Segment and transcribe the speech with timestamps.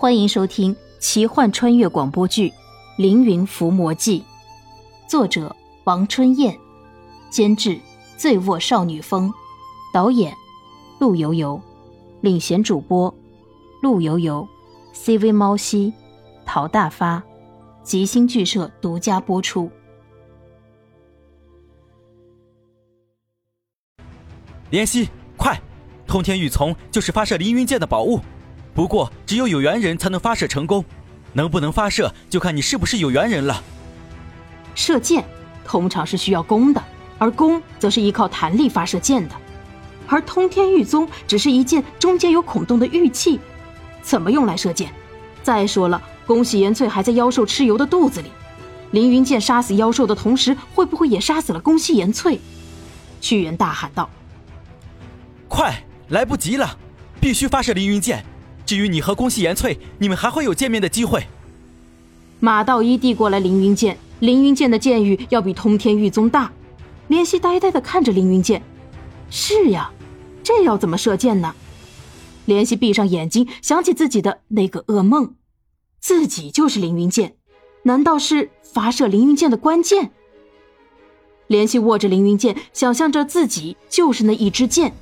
[0.00, 2.50] 欢迎收听奇幻穿越广播剧
[2.98, 4.20] 《凌云伏魔记》，
[5.10, 6.56] 作者王春燕，
[7.30, 7.80] 监制
[8.16, 9.34] 醉卧少女风，
[9.92, 10.32] 导演
[11.00, 11.60] 陆游游，
[12.20, 13.12] 领衔主播
[13.82, 14.46] 陆游游
[14.94, 15.92] ，CV 猫西，
[16.46, 17.20] 陶大发，
[17.82, 19.68] 吉星剧社独家播出。
[24.70, 25.60] 莲溪，快！
[26.06, 28.20] 通天玉琮就是发射凌云剑的宝物。
[28.78, 30.84] 不过，只有有缘人才能发射成功，
[31.32, 33.60] 能不能发射就看你是不是有缘人了。
[34.76, 35.24] 射箭
[35.64, 36.80] 通常是需要弓的，
[37.18, 39.34] 而弓则是依靠弹力发射箭的，
[40.06, 43.40] 而通天玉宗只是一件中间有孔洞的玉器，
[44.00, 44.94] 怎么用来射箭？
[45.42, 48.30] 再说了，宫喜延翠还在妖兽蚩尤的肚子里，
[48.92, 52.38] 凌云剑杀死妖兽的同时，会不会也杀死了宫西延翠？
[53.20, 54.08] 屈原大喊道
[55.50, 56.78] ：“快，来不及了，
[57.20, 58.24] 必须发射凌云剑！”
[58.68, 61.26] 至于你和宫西延翠，你们还会有见面的机会。
[62.38, 66.52] 马道一递过来凌云剑，凌云剑的剑域要比通天玉宗大。
[67.06, 68.62] 莲溪呆呆的看着凌云剑，
[69.30, 69.90] 是呀，
[70.44, 71.54] 这要怎么射箭呢？
[72.44, 75.34] 莲溪闭上眼睛，想起自己的那个噩梦，
[75.98, 77.36] 自己就是凌云剑，
[77.84, 80.10] 难道是发射凌云剑的关键？
[81.46, 84.92] 莲溪握着凌云剑，想象着自己就是那一支箭，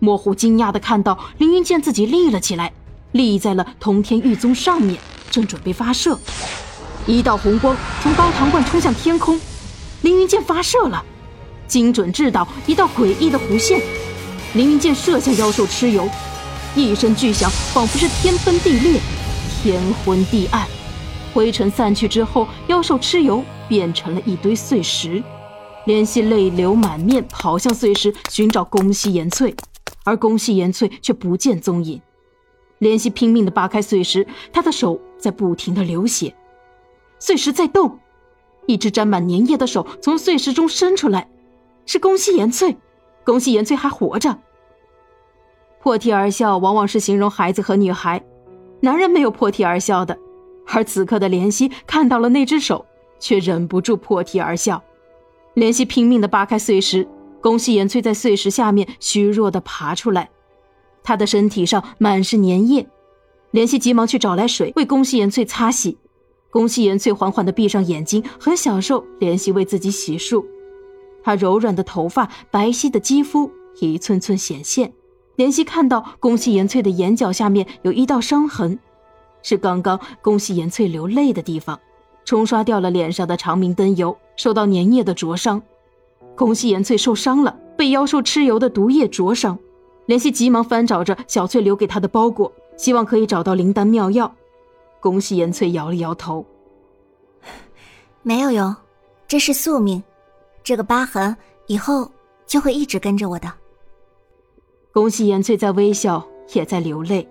[0.00, 2.72] 模糊惊讶的看到凌云剑自己立了起来。
[3.12, 4.98] 立在了通天玉宗上面，
[5.30, 6.18] 正准备发射。
[7.06, 9.40] 一道红光从高堂观冲向天空，
[10.02, 11.02] 凌云剑发射了，
[11.66, 13.80] 精准制导一道诡异的弧线。
[14.54, 16.08] 凌云剑射向妖兽蚩尤，
[16.74, 19.00] 一声巨响，仿佛是天崩地裂，
[19.62, 20.66] 天昏地暗。
[21.32, 25.22] 灰尘散去之后，妖兽蚩尤变成了一堆碎石。
[25.86, 29.54] 怜惜泪流满面，跑向碎石寻找宫西岩翠，
[30.04, 32.00] 而宫西岩翠却不见踪影。
[32.80, 36.34] 怜惜拼命地扒开碎石，他的手在不停地流血。
[37.18, 37.98] 碎石在动，
[38.66, 41.28] 一只沾满粘液的手从碎石中伸出来，
[41.86, 42.76] 是宫西延翠。
[43.24, 44.38] 宫西延翠还活着。
[45.80, 48.24] 破涕而笑，往往是形容孩子和女孩，
[48.80, 50.18] 男人没有破涕而笑的。
[50.66, 52.84] 而此刻的怜惜看到了那只手，
[53.18, 54.82] 却忍不住破涕而笑。
[55.54, 57.08] 怜惜拼命地扒开碎石，
[57.40, 60.30] 宫西延翠在碎石下面虚弱地爬出来。
[61.08, 62.86] 他的身体上满是粘液，
[63.52, 65.96] 怜惜急忙去找来水为宫西延翠擦洗。
[66.50, 70.44] 宫西延翠缓缓地闭上眼睛，很享受怜惜为自己洗漱。
[71.22, 74.92] 她柔软的头发、白皙的肌肤一寸寸显现。
[75.38, 78.78] 怜惜看到宫西延翠的眼角下面有一道伤痕，
[79.42, 81.80] 是刚刚宫西延翠流泪的地方，
[82.26, 85.62] 冲刷掉了脸上的长明灯油，受到粘液的灼伤。
[86.36, 89.58] 宫西延翠受伤了，被妖兽蚩尤的毒液灼伤。
[90.08, 94.34] 怜惜急忙翻找着小翠留给他的包裹，希望可以找到灵丹妙药。
[95.00, 96.44] 恭喜颜翠摇了摇头，
[98.22, 98.74] 没有用，
[99.28, 100.02] 这是宿命，
[100.64, 101.36] 这个疤痕
[101.66, 102.10] 以后
[102.46, 103.52] 就会一直跟着我的。
[104.92, 107.28] 恭喜颜翠在微笑，也在流泪。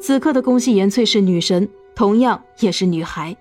[0.00, 3.36] 此刻的恭喜颜翠是女神，同样也是女孩。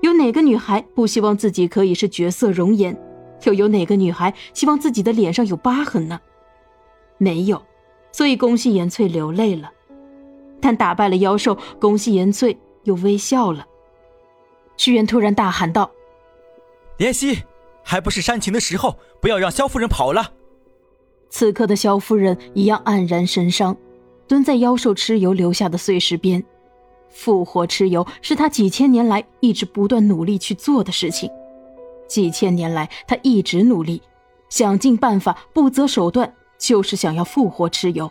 [0.00, 2.98] 有哪个女孩不希望自己可以是绝色容颜？
[3.44, 6.18] 又有哪个女孩希望自己的脸上有疤痕呢？
[7.18, 7.62] 没有。
[8.12, 9.70] 所以，宫西延翠流泪了，
[10.60, 13.66] 但打败了妖兽，宫西延翠又微笑了。
[14.76, 15.90] 屈原突然大喊道
[16.98, 17.42] ：“怜惜，
[17.82, 20.32] 还不是煽情的时候，不要让萧夫人跑了。”
[21.30, 23.76] 此刻的萧夫人一样黯然神伤，
[24.26, 26.42] 蹲在妖兽蚩尤留下的碎石边，
[27.10, 31.30] 复活蚩尤是他几千年来一直不断努力去做的事情。
[32.06, 34.00] 几千年来，他一直努力，
[34.48, 36.34] 想尽办法，不择手段。
[36.58, 38.10] 就是想要复活蚩尤，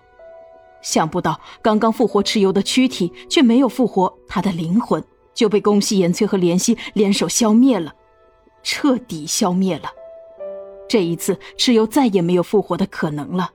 [0.81, 5.03] 想不到刚刚复活蚩尤的躯体，却没有复活他的灵魂，
[5.33, 7.93] 就被宫西岩翠和怜惜联手消灭了，
[8.63, 9.91] 彻底消灭了。
[10.87, 13.51] 这一次，蚩尤再也没有复活的可能了。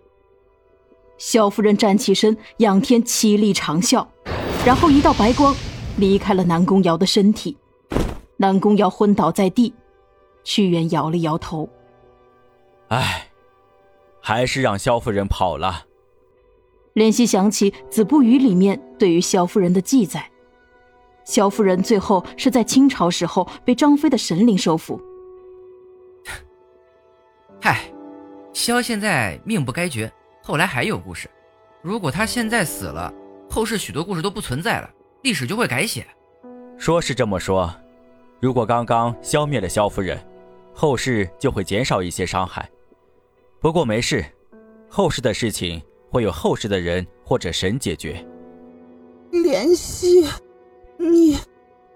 [1.16, 4.06] 萧夫人站起身，仰天凄厉长啸，
[4.66, 5.54] 然后一道白光
[5.96, 7.56] 离开了南宫瑶的身体，
[8.36, 9.72] 南宫瑶昏倒在地。
[10.44, 11.68] 屈原摇了摇头，
[12.88, 13.31] 唉。
[14.22, 15.84] 还是让萧夫人跑了。
[16.94, 20.30] 怜惜想起《子不语》里面对于萧夫人的记载，
[21.24, 25.00] 萧夫人最后是在清朝时候被张飞的神灵收服。
[27.60, 27.80] 嗨，
[28.52, 31.28] 萧现在命不该绝，后来还有故事。
[31.80, 33.12] 如果他现在死了，
[33.48, 34.90] 后世许多故事都不存在了，
[35.22, 36.06] 历史就会改写。
[36.76, 37.72] 说是这么说，
[38.38, 40.18] 如果刚刚消灭了萧夫人，
[40.74, 42.68] 后世就会减少一些伤害。
[43.62, 44.24] 不过没事，
[44.88, 45.80] 后世的事情
[46.10, 48.26] 会有后世的人或者神解决。
[49.30, 50.26] 怜惜，
[50.98, 51.38] 你，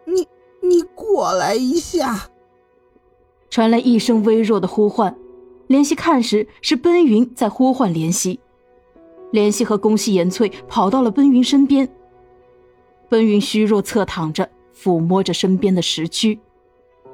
[0.05, 0.29] 你，
[0.63, 2.31] 你过来一下！
[3.51, 5.17] 传来一声微弱的呼唤，
[5.67, 8.39] 怜惜看时是奔云在呼唤怜惜。
[9.33, 11.89] 怜惜和宫西延翠跑到了奔云身边。
[13.09, 16.39] 奔云虚弱侧躺着，抚摸着身边的石躯。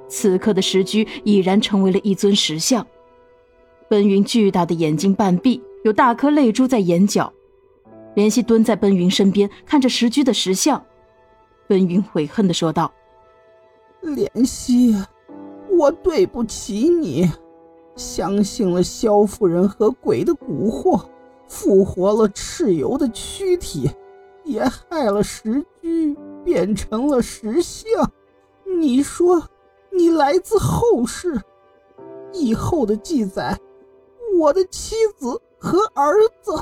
[0.09, 2.87] 此刻的石居已然成为了一尊石像。
[3.93, 7.31] 奔云巨大的眼睛半闭，有大颗泪珠在眼角。
[8.17, 10.83] 怜惜蹲在奔云身边，看着石居的石像。
[11.69, 12.91] 奔云悔恨的说道
[14.03, 14.97] ：“怜惜，
[15.69, 17.31] 我对不起你，
[17.95, 21.05] 相信了萧夫人和鬼的蛊惑，
[21.47, 23.91] 复活了蚩尤的躯体，
[24.43, 28.11] 也害了石居，变成了石像。
[28.81, 29.47] 你说，
[29.91, 31.39] 你来自后世，
[32.33, 33.55] 以后的记载，
[34.39, 36.55] 我的妻子和儿子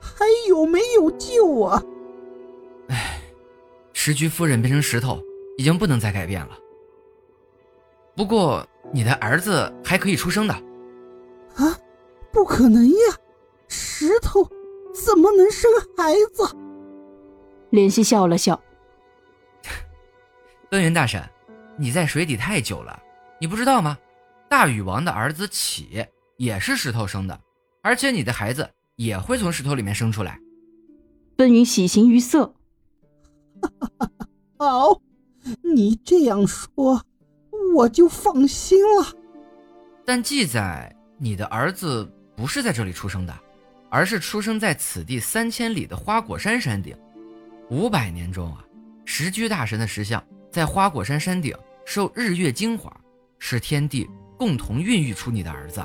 [0.00, 1.82] 还有没有救啊？”
[3.92, 5.22] 石居夫人变成石头，
[5.56, 6.58] 已经不能再改变了。
[8.14, 10.54] 不过，你的儿子还可以出生的。
[11.56, 11.78] 啊，
[12.30, 12.96] 不可能呀！
[13.66, 14.46] 石头
[14.92, 16.44] 怎么能生孩子？
[17.70, 18.60] 林夕笑了笑。
[20.68, 21.22] 奔云大神，
[21.78, 23.02] 你在水底太久了，
[23.40, 23.96] 你不知道吗？
[24.50, 27.40] 大禹王的儿子启也是石头生的，
[27.82, 30.38] 而且你的孩子也会从石头里面生出来。
[31.36, 32.54] 奔云喜形于色。
[34.58, 35.00] 好，
[35.62, 37.02] 你这样说，
[37.74, 39.06] 我就放心了。
[40.04, 43.34] 但记载你的儿子不是在这里出生的，
[43.88, 46.96] 而是出生在此地三千里的花果山山顶。
[47.70, 48.64] 五百年中啊，
[49.04, 52.94] 石居大神的石像在花果山山顶受日月精华，
[53.38, 55.82] 是天地共同孕育出你的儿子。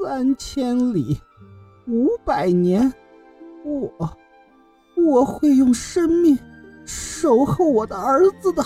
[0.00, 1.20] 三千里，
[1.88, 2.92] 五百年，
[3.64, 4.16] 我
[4.96, 6.38] 我会用生命。
[6.86, 8.64] 守候我的儿子的，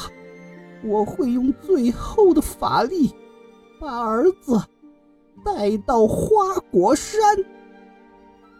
[0.84, 3.10] 我会用最后的法力，
[3.80, 4.62] 把儿子
[5.42, 7.18] 带到花果山。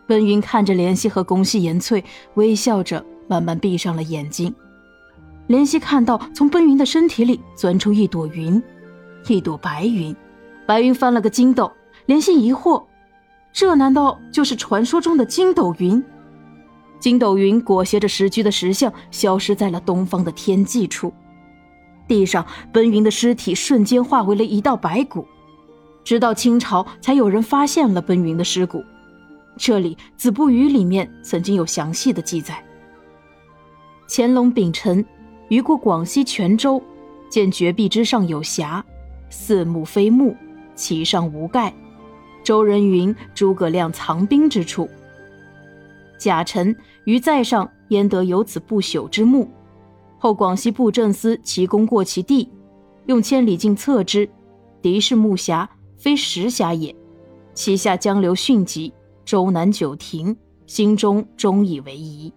[0.06, 2.02] 奔云看着怜惜和宫西延翠，
[2.34, 4.52] 微笑着，慢慢闭上了眼睛。
[5.46, 8.60] 怜惜看到从奔云的身体里钻出一朵云，
[9.28, 10.16] 一朵白云，
[10.66, 11.70] 白云翻了个筋斗。
[12.06, 12.84] 怜惜疑惑，
[13.52, 16.02] 这难道就是传说中的筋斗云？
[16.99, 21.12] 筋斗云裹挟着石居的石像消失在了东方的天际处，
[22.06, 25.26] 地上奔云的尸体瞬间化为了一道白骨，
[26.04, 28.84] 直到清朝才有人发现了奔云的尸骨。
[29.56, 32.64] 这里《子不语》里面曾经有详细的记载：
[34.08, 35.05] 乾隆丙辰，
[35.48, 36.82] 余过广西泉州，
[37.28, 38.84] 见绝壁之上有峡，
[39.28, 40.37] 似木非木，
[40.75, 41.75] 其上无盖。
[42.43, 44.89] 周人云诸葛亮藏兵之处。
[46.19, 46.75] 甲辰，
[47.05, 49.49] 于在上焉得有此不朽之墓？
[50.19, 52.49] 后广西布政司其功过其地，
[53.06, 54.29] 用千里镜测之，
[54.81, 55.67] 敌是木匣，
[55.97, 56.94] 非石匣也。
[57.55, 58.93] 其下江流迅疾，
[59.25, 60.37] 周南九亭，
[60.67, 62.33] 心中终以为疑。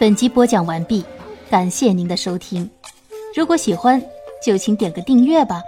[0.00, 1.04] 本集播讲完毕，
[1.48, 2.68] 感谢您的收听。
[3.36, 4.02] 如果喜欢，
[4.42, 5.64] 就请点个订阅吧。